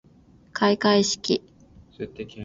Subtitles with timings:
[0.51, 1.43] かいかいしき